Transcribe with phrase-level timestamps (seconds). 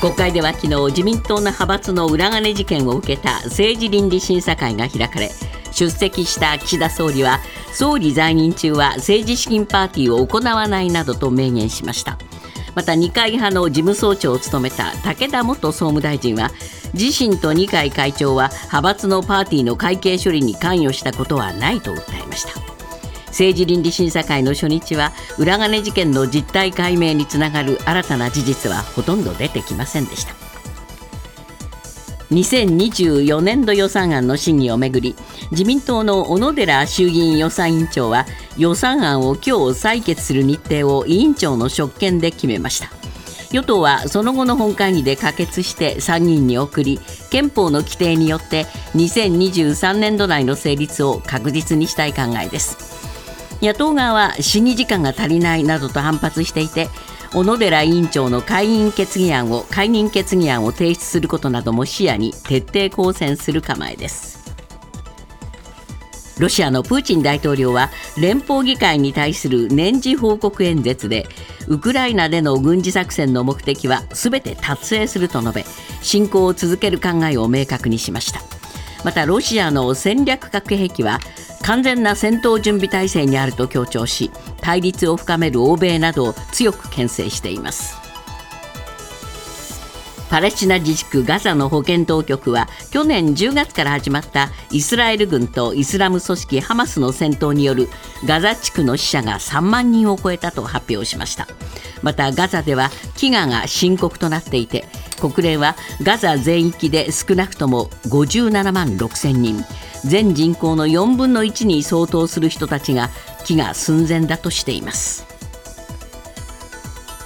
[0.00, 5.30] 国会では昨日自民党の派閥の裏金事件を受けた政治倫理審査会が開かれ
[5.72, 7.40] 出席した岸田総理は
[7.72, 12.18] 総理在任中は政治資金パーティーを行わないなどと明言しました。
[12.74, 16.50] また二階派の事務総長を務めた武田元総務大臣は
[16.94, 22.79] 自身と二階会長は派閥のパーティーの会計処理に関与したことはないと訴えました。
[23.30, 30.34] 政治倫理審査会の初日は裏金事件の実態解明につながる新たな事実はほとんど出てきませんでした。
[32.30, 35.16] 2024年度予算案の審議をめぐり
[35.50, 38.24] 自民党の小野寺衆議院予算委員長は
[38.56, 42.90] 予算案を今日採決する日程を委員長の職権で決めました。
[43.52, 47.00] 与党はその後の本会議で可決して参議院に送り
[47.30, 52.99] 憲法の規定によって2023年度内の成立を確実にしたい考えです。
[53.62, 56.88] 野党側は審議時間が足りないなどと反発していて
[57.32, 64.40] 小野寺委員長の解任決議案を解任決議案を提出することなども視野に徹底抗戦する構えです。
[66.40, 71.26] ロシアのプーチン大統領は連邦議会に対する年次報告演説で
[71.68, 75.64] ウクライナでの軍事作戦の目的は全て達成すると述べ
[76.00, 78.59] 侵攻を続ける考えを明確にしました。
[79.04, 81.20] またロシアの戦略核兵器は
[81.62, 87.99] 完全な戦闘準備態勢にあると強調し対立を深める欧米などを強く牽制しています。
[90.30, 97.88] パレスチナ自治区ガザの保健当局は去年10月から始まったイスラエル軍とイスラム組織ハマスの戦闘による
[98.24, 101.48] ガザ地区の死者が3万人を超えたと発表しました。
[102.02, 104.84] またガザでは飢餓が深刻となっていて
[105.20, 109.64] 国連はガザ全域で少なくとも57万6千人
[110.04, 113.10] 全人口の4分の1に相当する人たちが
[113.44, 115.29] 飢餓寸前だとしています。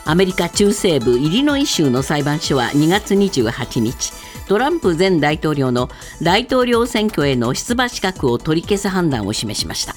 [0.06, 4.12] アメリカ中西部イリノイ州の裁判所は2月28日
[4.47, 5.88] トランプ前大統領の
[6.22, 9.94] 大統領選挙への出馬資格を取り消す判断を示しました。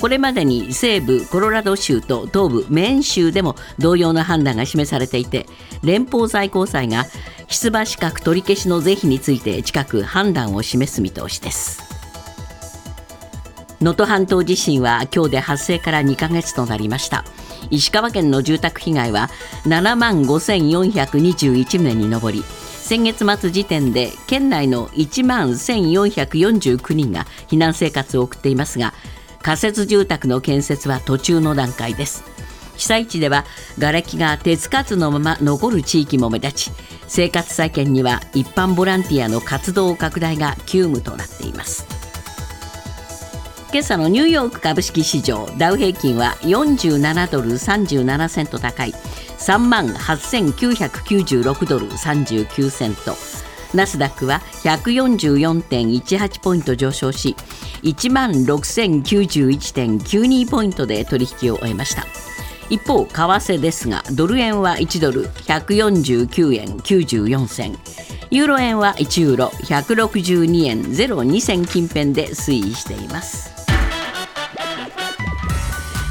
[0.00, 5.46] これまでに西部コロラド州と東部メーン州でも同様の判断が示されていて
[5.82, 7.04] 連邦最高裁が
[7.48, 11.82] 出馬資格取り消しの是非について近く判断を示す見通しです。
[13.80, 17.24] 能登半島地震は今日で発生から2ヶ月となりました。
[17.70, 19.28] 石川県の住宅被害は
[19.64, 28.94] 7万5421棟に上り先月末時点で県内の1万1449人が避難生活を送っていますが
[29.42, 32.24] 仮設住宅の建設は途中の段階です。
[32.76, 33.44] 被災地では
[33.78, 36.72] 瓦礫が手つかずのまま残る地域も目立ち
[37.06, 41.99] 生活再建には一般ボランティアの活動拡大が急務となっています。
[43.72, 48.92] 今朝のニューヨーク株式市場ダウ平均は47ドル37セント高い。
[49.38, 53.14] 3万8996ドル39セント。
[53.72, 57.36] ナスダックは144.18ポイント上昇し
[57.84, 62.04] 1万6091.92ポイントで取引を終えました。
[62.70, 67.78] 一方為替ですがドル円は1ドル149円94銭。
[68.32, 73.59] ユーロ円は1ユーロ162円02銭近辺で推移しています。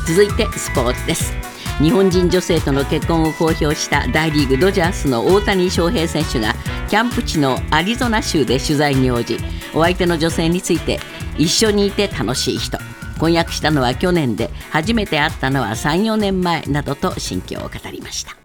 [0.09, 1.31] 続いてスポーツです
[1.79, 6.55] 日本人女性との結婚を公表した大リーグドジャースの大谷翔平選手が
[6.89, 9.37] キャンプ地のアリゾナ州で取材に応じ
[9.71, 10.99] お相手の女性について
[11.37, 12.79] 一緒にいて楽しい人
[13.19, 18.35] 婚約したのは去年で初めて会ったのは34年前などと心境を語りました。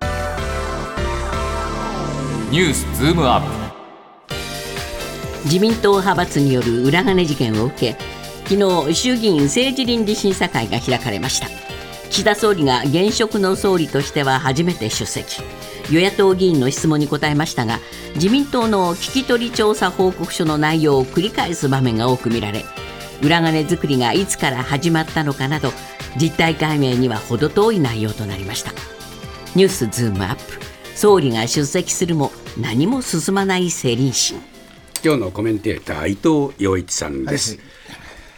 [2.50, 3.64] ニュースズームアップ。
[5.44, 8.13] 自民党派閥による裏金事件を受け
[8.49, 8.56] 昨
[8.88, 11.49] 日衆議院政治倫理審査会が開かれました。
[12.10, 15.43] 岸田総理が現職の総理としては初めて出席。
[15.91, 17.78] 与野党議員の質問に答えましたが
[18.15, 22.65] 自民党の聞き取り調査報告書の内容を繰り返す場面が多く見られ
[23.22, 25.72] 裏金作りがいつから始まったのかなど
[26.19, 28.72] 実態解明には程遠い内容となりました。
[29.55, 30.64] ニュースズームアップ。
[30.94, 34.41] 総理が出席するも何も進まない政倫審
[35.05, 37.83] 今日のコメンテーター伊藤洋一さんです、はい伊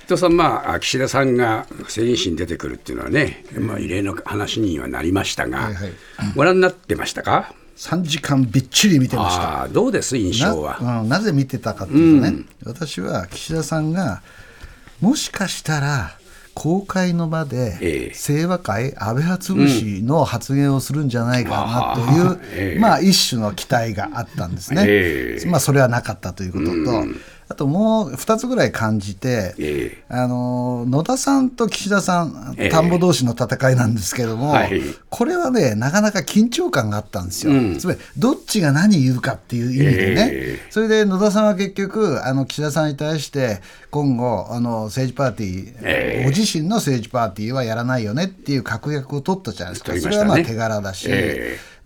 [0.09, 5.93] 藤さん、まあ、岸田さんが政倫審に出てくるっていうのはね、まあ、異例の話にはなりましたが、はいはい、
[6.35, 9.69] ご覧になってましたか？3時間びっちり見てました。
[9.69, 10.79] どうです印象は？
[10.81, 14.23] な,、うん、なぜ見てたかというとね、うん、私は岸田さんが
[15.01, 16.19] もしかしたら
[16.55, 27.05] 公開の場で清和会安倍派潰しの発言をするんじゃないかなという、まあ一種の期待があったんですね、まあそれはなかったということと、
[27.49, 32.69] あともう2つぐらい感じて、えあの野田さんと岸田さん、ええ。
[32.71, 34.81] 田んぼ同士の戦いなんですけども、はい。
[35.09, 37.79] これはね、なかなか緊張感があったんですよ、うん。
[37.79, 43.61] つまりどっちが何言うかっていう意味でね、えそれで野田さんは結局、あの岸田さんに対して、
[43.91, 46.25] 今後、あの政治パーティー、ええ。
[46.25, 50.01] ご自身の政治パーティーはやらないよねっていう確約を取ったじゃないですか、ね。
[50.01, 51.09] それはまあ手柄だし。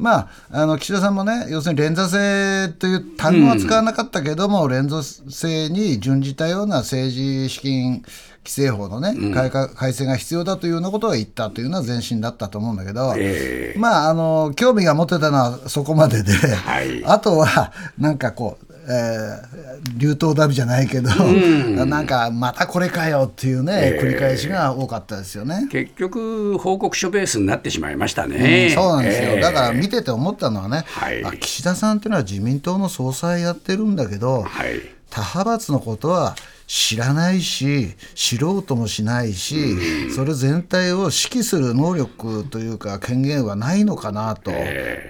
[0.00, 8.02] えまあ、あの岸田さんもね、要するに連座制という単語は使わなかったけども、連座制に準じたような政治資金
[8.42, 13.74] 規正法のね、改革改正が必要だというようなことを言ったというのは前進だったと思うんだけど、え。
[13.76, 17.04] まああの、興味が持てたのはそこまでで、はい。
[17.04, 25.68] あとはなんかこう、えー流頭ダビじゃないけど、なんかまたこれかよっていうね、繰り返しが多かったですよね。
[25.70, 28.68] 結局、報告書ベースになってしまいましたね。
[28.68, 29.40] うんそうなんですよ、ええ。
[29.40, 31.24] だから見てて思ったのはね、はい。
[31.24, 34.80] あ岸田さんっていうのは自民党の総裁やってるんだけど、はい。
[35.10, 36.36] 他派閥のことは
[36.72, 44.52] 知らないし、知ろうともしないし、それ全体を指揮する能力というか、権限はないのかなと、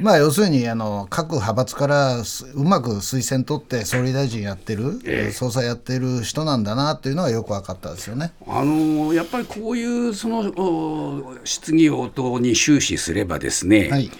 [0.00, 8.32] まあ、要するにあの各派閥からすうまく推薦取って、総理大臣やってる、総裁やってる人なんだなっていうのはよく分かったですよね。
[8.46, 14.10] あのやっぱりこういうそのお質疑応答に終始すればですね、はい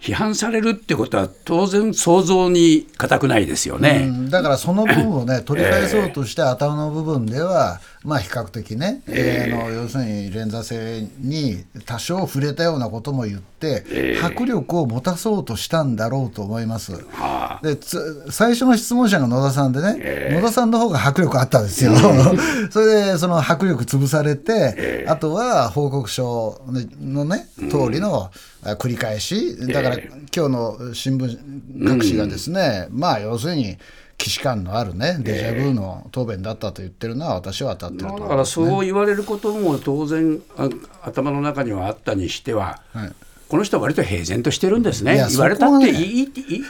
[0.00, 4.06] 批判されるってことは当然想像に難くないですよね。
[4.08, 16.92] うんだからその部分をね取り返そうとして頭の部分では、まあ比較的ね、えーあの要するに連座制に多少触れたようなことも言って、迫力を持たそうとしたんだろうと思います。
[16.92, 17.60] はあ。
[17.62, 21.92] でつ最初の質問者が野田さんでね、野田さんの方が迫力あったんですよ。
[22.70, 26.62] それでその迫力潰されて、あとは報告書
[27.02, 28.30] のね通りの
[28.62, 29.56] あ繰り返し。
[29.68, 31.38] だから今日の新聞
[31.86, 33.76] 各紙がですね、まあ要するに
[34.20, 40.68] 既視感のあるねデジャブの答弁だったと言ってるのは私は当たってると思いますだからそう言われることも当然あ
[41.02, 43.12] 頭の中にはあったにしては、はい。
[43.48, 45.26] この人は割と平然としてるんですね。
[45.28, 46.62] 言われたっていい,、いい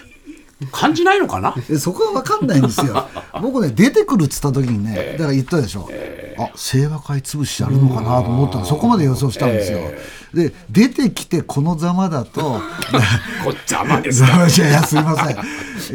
[0.73, 1.55] 感じないのかな？
[1.71, 3.09] えそこは分かんないんですよ。
[3.43, 5.89] 僕ね、出てくるっつった時にね、だから言ったでしょ、
[6.39, 9.79] あ清和会潰しやるのかなと思ったの、そこまで予想したんですよ。
[10.35, 12.41] で、出てきてこのざまだと、
[13.45, 14.29] こっざまですか？
[14.47, 15.37] いや、すいません。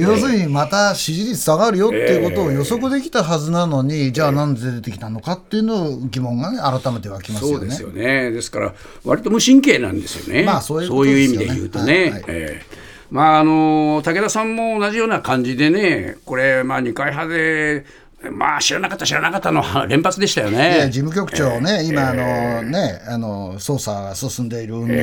[0.01, 7.57] 要するに、また支持率下がるよっていうことを予測できたはずなのに、じゃあなんで出てきたのかっていうのを疑問がね、改めて湧きますよね。
[7.59, 8.31] そうですよね。
[8.31, 8.73] ですから、
[9.05, 10.43] 割と無神経なんですよね。
[10.43, 11.93] まあそういうことですよね意味で言うとね。
[11.93, 17.85] はいはいええまああの武田さんも同じような感じでね、これ、まあ、二階派で、
[18.31, 20.87] まあ、知らなかった、知らなかったのは 連発でしたよね。
[20.89, 24.97] 事務局長ね、今あの、ね、あの捜査が進んでいる、うんぬん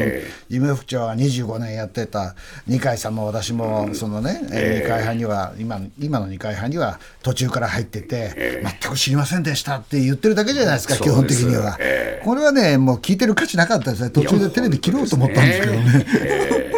[0.49, 2.35] 事務局長は25年やってた
[2.67, 11.79] 二階さんも私もそのね、えー二階派には今今の二階派には途中から入ってて、全く知りませんでしたって言ってるだけじゃないですか、基本的には、
[12.25, 16.72] これはね、もう聞いてる価値なかったですね、途中でテレビ切ろうと思ったんですけどね。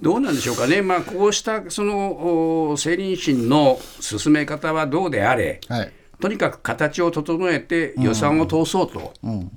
[0.00, 5.92] どうなんでしょうかね、まあ、こうしたそのお政倫審の進め方はどうであれ、はい。
[6.20, 9.14] とにかく形を整えて予算を通そうと、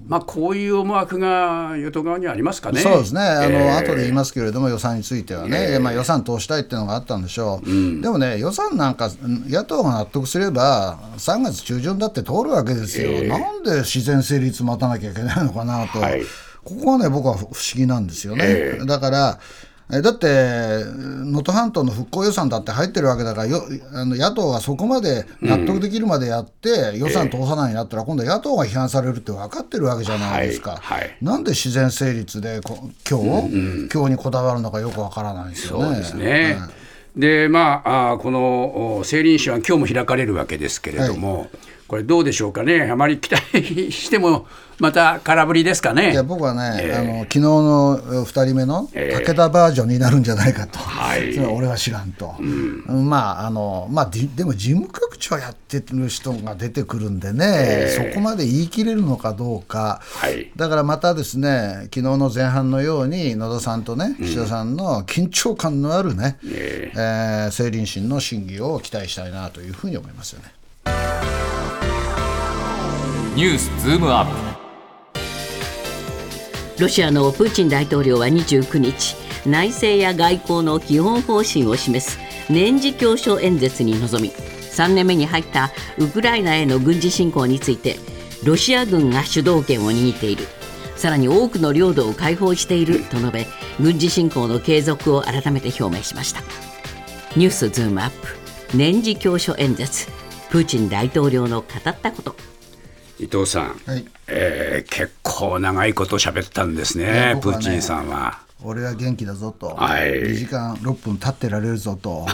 [0.07, 2.79] まあ、こういう思惑が与党側にはありますかね。
[2.79, 3.77] そうですね、あの、えー。
[3.79, 16.23] 後で言いますけれども、予算についてはね、まあ、予算通したいっていうのがあったんでしょう、でもね、予算なんか、うん野党が納得すれば、3月中旬だって通るわけですよ、なんで自然成立待たなきゃいけないのかなと、はい。
[16.63, 18.79] ここはね、僕は不思議なんですよね。
[18.85, 19.39] だから
[19.91, 20.27] えだって、
[20.85, 23.63] 能登半島の復興予算だって入ってるわけだから、よ
[23.93, 30.77] あの野党がそこまで納得できるまでやって、予算通さないんだったら、今度、野党が批判されるって分かってるわけじゃないですか。
[30.81, 35.85] はいはいなんで自然成立でこ今日、今日にこだわるのかよくわからないですよね。
[35.85, 36.57] そうですね。
[37.15, 41.49] でまああーこのお政倫審は今日も開かれるわけですけれども、
[41.93, 44.47] これどうでしょうかね、あまり期待しても
[44.79, 46.23] また空振りですかいやね。
[46.23, 51.35] 僕はね、あの昨日の2人目の武田バージョンになるんじゃないかと、はい。
[51.35, 52.33] それは俺は知らんと、
[52.87, 60.49] まああのまあ、ででも事務局長やってる人が出てくるんでね、そこまで言い切れるのかどうか、はい。
[60.55, 71.42] だからまたですね昨日の前半のように野田さんとね岸田さんの緊張感のあるね、えー政倫審の審議を期待したいなというふうに思いますよね。
[73.35, 74.25] ニュースズームアッ
[76.77, 76.81] プ。
[76.83, 79.15] ロシアのプーチン大統領は29日
[79.47, 87.95] 内政や外交の基本方針を示す年次教書演説に臨み3年目に入ったウクライナへの軍事侵攻について
[88.45, 90.45] ロシア軍が主導権を握っている。
[90.95, 93.47] さらに多くの領土を解放していると述べ
[93.79, 96.41] 軍事侵攻の継続を改めて表明しました。
[97.35, 98.27] ニュースズームアップ
[98.77, 100.07] 年次教書演説
[100.51, 102.52] プーチン大統領の語ったこと。
[103.23, 104.05] 伊藤さん、はい。
[104.27, 108.42] えー結構長いこと喋ったんですね、ねーチンさんは。
[108.63, 112.25] 俺は元気だぞと、はい2時間6分立ってられるぞと、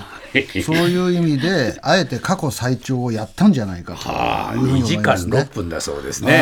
[0.64, 5.38] そういう意味で、あえて過去最長をやったんじゃないかというふうに2時間思いますね。
[5.40, 6.38] 6分だそうですね。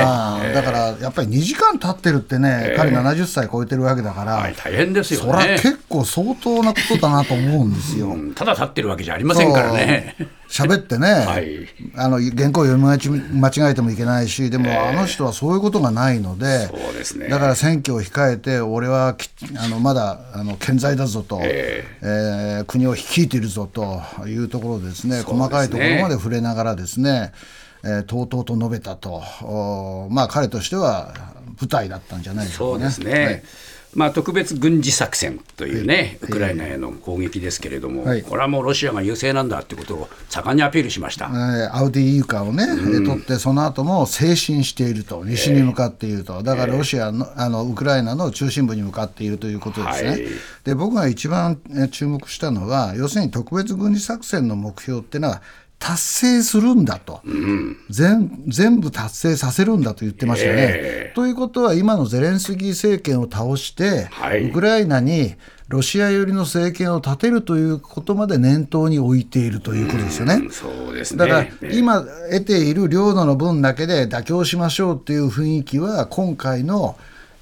[0.54, 5.54] だからやっぱり2時間経ってるってね、彼70歳超えてるわけだから、はい、大変ですよそりゃね。
[5.56, 8.08] 結構相当なことだなと思うんですよ。
[8.08, 10.16] うんただ立ってるわけじゃありませんからね。
[10.50, 22.62] 喋ってね、はいあの原稿を読み間違間違えてもいけないし、でも、あの人はそういうことがないので、そうですねだから選挙を控えて、俺はきあのまだあの健在だぞと、ええ。
[22.64, 27.32] ー国を率いているぞというところですね、細かいところまで触れながらですね、
[27.84, 31.14] えーとうとうと述べたと、おまあ、彼としては
[31.60, 32.92] 舞台だったんじゃないでしょかね。
[32.92, 33.26] そううですね。
[33.26, 33.44] はい
[33.96, 38.22] まあ、特別軍事作戦というね、ウクライナへの攻撃ですけれども、はい。
[38.22, 41.26] これはもうロシアが優勢なんだということを盛んにアピールしました。
[41.26, 42.66] えーアウディーイウカをね、
[43.06, 50.10] 取って、その後も前進していると、西に向かっていると、だからロシアのあのウクライナの中心部に向かっているということですね。
[50.10, 50.28] はい。
[50.64, 55.42] で僕が一番えー注目したのは、要するに特別軍事作戦の目標っていうのは、
[55.80, 57.22] 達成するんだと、
[57.90, 60.68] 全全部達成させるんだと言ってましたよね。
[60.70, 65.36] えということは、今のゼレンスキー政権を倒して、はいウクライナに
[65.68, 70.48] ロシア寄りの政権を立てるということまで念頭に置いているということですよね。
[70.50, 71.20] そうですね。
[71.20, 76.96] だからええ今得ている領土の分だけで妥協しましょうという雰囲気は今回の、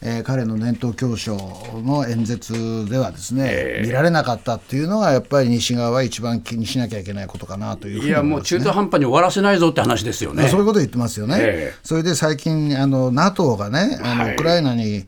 [0.08, 1.36] えー彼の年頭教書
[1.84, 8.30] の演説ではですね、見られなかったっていうのがやっぱり西側は一番気にしなきゃいけないことかなというふうに思います、ね。
[8.30, 10.48] もう中途半端に終わらせないぞって話ですよね。
[10.48, 11.38] そういうこと言ってますよね。
[11.40, 15.06] ええそれで最近あの NATO がねあの、はいウクライナに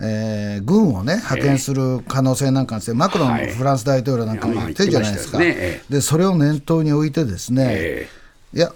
[0.00, 5.40] えー軍をね派遣する可能性なんかについて、マクロンはいフランス大統領なんかも言ってるじゃないですか。
[5.40, 8.08] いやまあ言ってましたよねえでそれを念頭に置いてですね、え
[8.52, 8.72] いや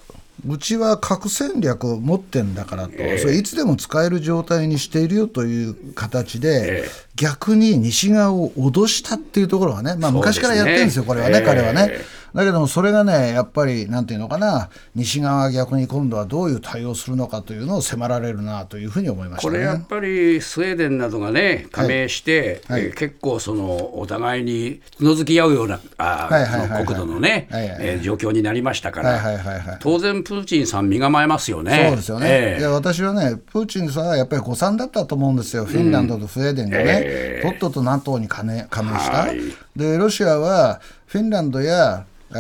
[0.47, 6.91] うちは核戦略を持ってんだからと、それいつでも使える状態にしているよという形で、ええ。
[7.17, 11.45] 逆に西側を脅したっていうところがね、まあ、昔からやってるんですよ、これはね、ええ。
[11.45, 11.99] 彼はね。
[12.35, 19.53] だけども、それがね、やっぱり、なんていうのかな、西側が逆に今度はどういう対応するのかというのを迫られるなというふうに思いましたね。
[19.53, 22.83] これやっぱりスウェーデンなどがね加盟して、はい。
[22.83, 29.77] えー結構そのお互いにつのづき合うようなはいはい国土のね、はいはいはいえー状況になりましたから、はいはいはいはい。
[29.81, 31.87] 当然プーチンさん身構えますよね。
[31.89, 32.61] そうですよね、ええ。
[32.61, 37.49] いや私はね、プーチンさんはやっぱり誤算だったと思うんですよ、フィンランドとスウェーデンがね、ええ。
[37.49, 39.39] とっとと NATO に加盟した、はい。
[39.77, 42.39] で、ロシアはフィンランドや、えースウ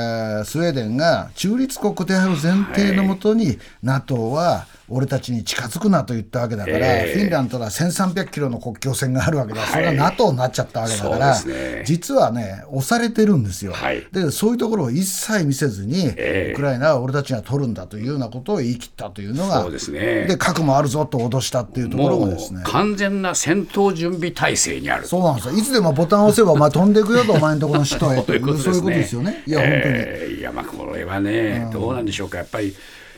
[0.63, 13.73] ェーデンが中立国である前提のもとに、NATO は俺たちに近づくなと言ったわけだから、ええフィンランドとは1300キロの国境線があるわけだ、それがはい NATO になっちゃったわけだから、ね実はね、押されてるんですよ。
[13.73, 22.63] はいでそういうところを一切見せずに、ええウクライナは俺たちが取るんだというようなことを言い切ったというのが、そうですねで核もあるぞと脅したっていうところもですね。
[22.65, 25.07] 完全な戦闘準備体制にある。
[25.07, 25.55] そうなんですよ。
[25.55, 29.43] いつでもボタンを押せば、お前飛んでいくよと、お前のところの首都へという、そういうことですよね。
[29.47, 29.81] いや、本当に。
[29.85, 32.75] えーいやまあこれはね、どうなんでしょうかやっぱり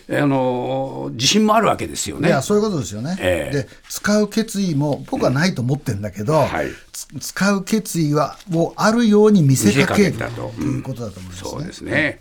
[0.09, 2.29] あの自信もあるわけですよね。
[2.29, 3.17] いや、そういうことですよね。
[3.21, 11.51] ええで、使う決意も、僕はないと思ってるんだけど、はいつ使う決意は、もうあるように見せかけるとということだと思いますね。
[11.51, 12.21] そうですね。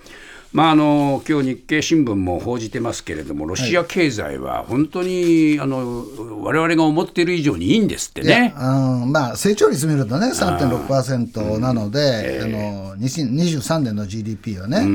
[0.55, 6.05] まあ、あの今日日経新聞も報じてますけれども、ロシア経済は本当に、あの
[6.43, 8.53] 我々が思っている以上にいいんですってね。
[8.57, 8.61] う
[9.05, 14.87] んまあ、成長率見るとね、3.6%なので、あの2023年の GDP はね、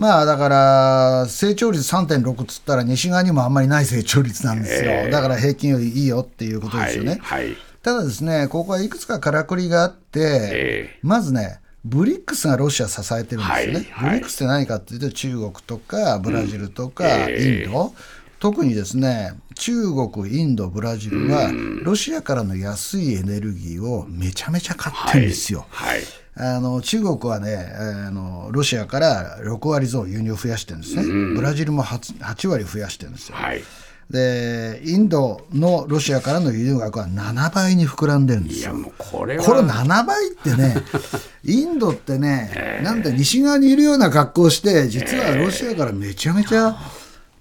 [0.00, 7.18] まあだから、成長率3.6っつったら、西側にもあんまりない成長率なんですよ、だから平均よりいいよっていうことですよね。
[7.20, 7.56] はいはい。
[7.82, 10.20] ただですね、ここはいくつかからくりがあって、
[10.52, 13.88] えまずね、ブリックスがロシア支えてるんですよね。
[13.90, 14.10] はいはい。
[14.10, 17.64] ブリックスって何かっていうと、中国とかブラジルとかえ。
[17.64, 17.92] インド、
[18.40, 25.66] 特にですね、中国、インド、ブラジルは、ロシアからの安いエネルギーをめちゃめちゃ買ってるんですよ。
[25.68, 26.00] はい
[26.36, 31.02] あの中国はね、あのロシアから6割増輸入を増やしてるんですね、
[31.34, 33.36] ブラジルも 8, 8割増やしてるんですよ。
[33.36, 33.62] はい。
[34.08, 38.72] で、インドのロシアからの輸入額は7倍に膨らんでるんですよ。
[38.72, 39.44] いやもうこれは。
[39.44, 40.76] これ7倍ってね、
[41.44, 46.76] インドってね、なんで西側にいるような格好をして、実はロシアからめちゃめちゃ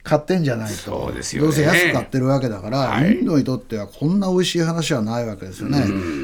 [0.09, 1.47] 買ってんじゃないと、そうですよね。
[1.47, 3.19] どうせ安く買ってるわけだから、はい。
[3.19, 5.83] インドにとってはこんな美味しい話はないわけですよね。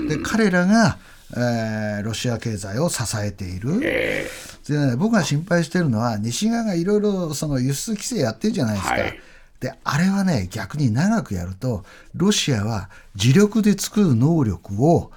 [0.10, 0.98] で、彼らが、
[1.36, 3.80] えーロシア経済を支えている。
[3.84, 4.28] え
[4.68, 8.94] でね、僕が心配してるのは、西側がいろいろその輸出規制やってるじゃないですか。
[8.94, 9.20] はい。
[9.60, 11.84] であれはね、逆に長くやると、
[12.16, 15.12] ロシアは自力で作る能力を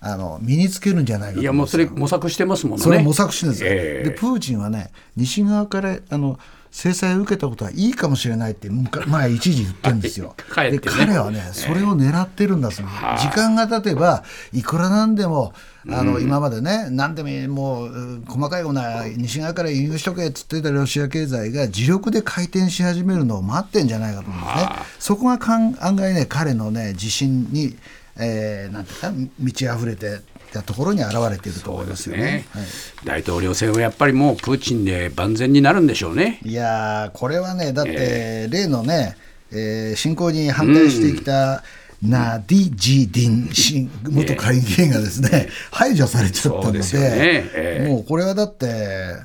[0.00, 2.84] あの身につけるんじゃないかいやもうそれ模索してますもんね。
[2.84, 4.08] それを模索してるんですよ、ええ。
[4.10, 6.38] でプーチンはね、西側からあの
[6.70, 8.68] 制裁を受けたことはいいかもしれないって
[9.06, 10.34] 前一時言ってるんですよ。
[10.56, 12.86] ね、で彼はねそれを狙ってるんだそう
[13.18, 15.14] 時間が経てばいくらなん。
[15.14, 15.52] でも
[15.90, 24.70] あの、今までね何でももう細かいような西側から輸入しとけっつってたロシア経済が自力で回転し始めるのを待ってんじゃないかと思うんですね。
[24.98, 25.38] そこが
[25.80, 27.76] 案外ね彼のね自信に、
[28.16, 30.20] えー、なんていうか満ち溢れて
[30.52, 32.64] たところに現れていると思いますよね、ねはい、
[33.04, 36.40] 大統領選はやっぱりもうプーチンで万全になるんでしょうね。
[36.44, 39.16] いやこれはね、だって、例のね、
[39.52, 41.62] えー、侵攻に反対してきた、
[42.02, 47.50] ナディ・ジーディン元下院議員がですね、排除されちゃったので、でね。
[47.54, 49.16] えー、もうこれはだって、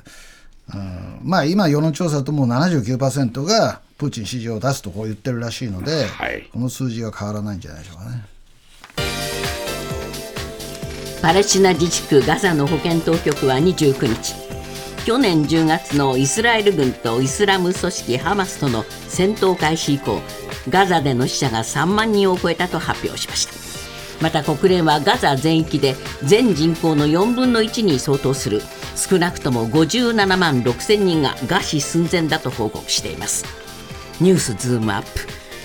[0.72, 8.24] うん、まあ今、世論調査ともう79%がプーチン支持を出すとこう言ってるらしいので、はい、この数字は変わらないんじゃないでしょうかね。
[11.24, 14.34] パレスチナ自治区ガザの保健当局は29日
[15.06, 20.20] 去年10月のイスラエル軍とイスラム組織ハマスとの戦闘開始以降
[20.68, 23.54] ガザでの死者が3万人を超えたと発表しました。
[24.22, 28.60] また国連はガザ全域で全人口の4分の1に相当する
[28.94, 33.46] 少なくとも57万6千人が餓死寸前だと報告しています。
[34.20, 35.08] ニュースズームアップ。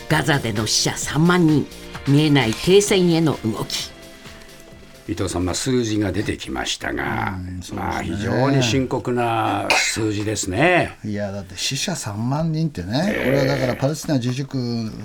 [0.07, 1.67] ガザでの死者3万人。
[2.07, 3.99] 見えない停戦への動き。
[5.09, 10.99] 伊藤さん、まあ、数字が出てきましたが、ね、まあ、非常に深刻な数字ですね。
[11.03, 14.57] いやだって死者3万人ってね、えー、これはだからパレスチナ自治区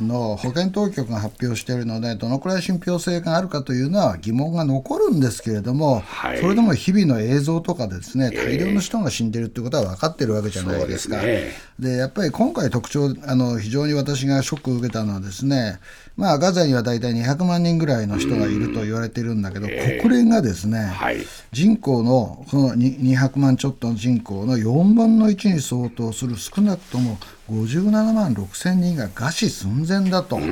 [0.03, 11.21] の保健当局が発表しているので、どのくらい信憑性があるかというのは疑問が残るんですけれども、はい、それでも日々の映像とかでですね大量の人が死んでるってことは分かってるわけじゃないですか。
[11.23, 15.79] えー、で、ね、やっぱり今回特徴あの、非常に私がショックを受けたのはですね、
[16.17, 19.67] まあ、ガザには大体200万人ぐらいの人がいると言われてるんだけど、
[20.01, 21.19] 国連がですね、はい、
[21.51, 27.19] 人口のその200万ちょっとの人口の4分の1に相当する少なくとも
[27.51, 30.43] 57万6千人が餓死寸前だと、こ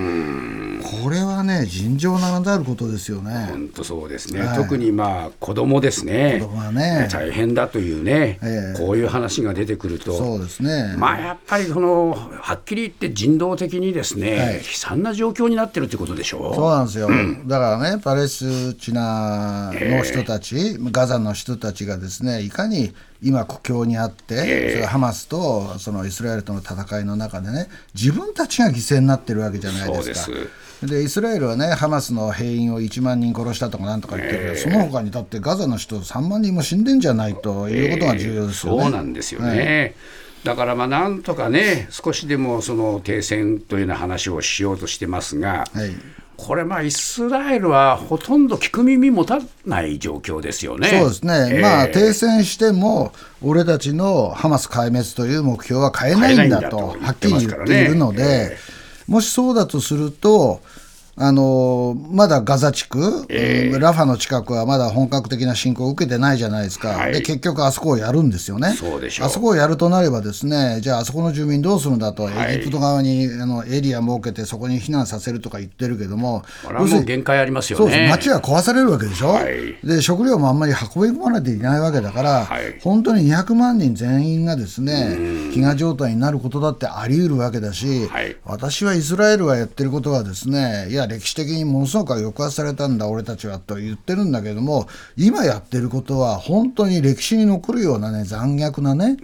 [1.09, 3.47] れはね、尋常ならざることですよね。
[3.51, 7.09] 本当そうですね、はい、特にまあ子供ですね、子供はね。
[7.11, 10.95] 大変だというね、えー、こういう話が出てくると、そうですね。
[10.99, 16.55] まあ、やっぱりその、はっきり言って人道的にですね、はい、悲惨な状況になってるってことでしょう。
[16.55, 24.35] そうなんですよ、うん、だからね、パレスチナの人たち、えー、ガザの人たちがですね、いかに今、苦境にあって、
[24.79, 30.37] えー、ハマスとそのイスラエルとの戦いの中でね、自分たちが犠牲になってるわけじゃないですか。
[30.87, 38.79] でイスラエルはね、ハマスの兵員を1万人殺したとかなんとか言ってるけど、えー、その他にだってガザの人3万人も死んでんじゃないということが重要ですよね。
[38.79, 39.95] えー、そうなんですよね、はい。
[40.45, 45.93] だからまあなんとかね、少しでもその停戦というような話をしようとしてますが、はい、
[46.37, 50.89] これ、まあ、イスラエルはほとんど聞く耳持たない状況ですよね。
[50.89, 60.61] そうですね、えー、まあ、停戦しても、俺たちのハマス壊滅という目標は変えないんだと、はっきり言っているので、えー、もしそうだとすると、
[61.15, 68.69] あのまだガザ地区、えー、ラファの近くはまだ本格的な侵攻を受けてないじゃないですか、はい、で結局、あそこをやるんですよね、
[69.21, 78.09] あそこをやるとなれば、ですねじゃあ、あそこの住民どうするんだと、エジプト側にあのエリア設けて、そこに避難させるとか言ってるけども、これはもう限界ありますよね。
[78.09, 85.17] 街は壊されるわけでしょ、はい、で食料もあんまり運び込まれていないわけだから、はい、本当に200万人全員がですね
[85.53, 88.09] 飢餓状態になることだってあり得るわけだし、
[88.45, 99.17] 私はイスラエルがやってることは、ですねいや、歴史的にものすごく抑圧されたんだ、俺たちはと言ってるんだけども、今やってることは、本当に歴史に残るようなね、残虐なね、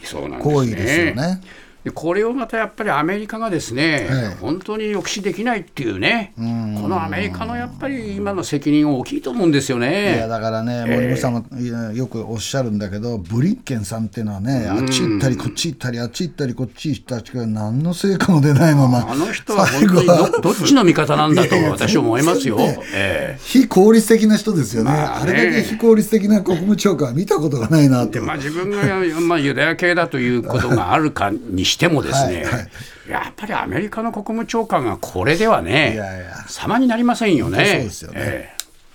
[0.42, 1.40] 行為ですよね。
[1.90, 6.40] これをまたやっぱりアメリカがですね、はい、本当に抑止できないっていうね、う
[6.80, 10.16] このアメリカのやっぱり今の責任大きいと思うんですよね。
[10.16, 11.44] いやだからね、森本さんも
[11.92, 22.58] よくおっしゃるんだけど、ブリンケンさんっていうのはね、あっち行ったり、こっち行ったり、あっち行ったり、こっち行ったり、何の成果も出ないまま、あの人は本当にどどっちの味方なんだと、私は思いますよ、
[22.94, 25.32] えー、非効率的な人ですよね、まあ、ね。
[25.32, 28.20] あれだけ非効率的な国務長官は見たことがないなと。
[28.22, 32.70] まあ、自分が、まあ、ユダヤ系だということがあるかにしてもですね、はいはい。
[33.08, 36.34] やっぱりアメリカの国務長官がこれではね、いやいや。
[36.48, 37.64] 様になりませんよね。
[37.64, 38.57] そうですよね、えー